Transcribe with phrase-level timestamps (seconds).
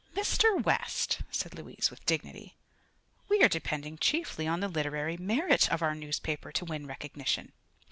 [0.15, 0.59] "Mr.
[0.63, 2.55] West," said Louise, with dignity,
[3.29, 7.51] "we are depending chiefly on the literary merit of our newspaper to win recognition."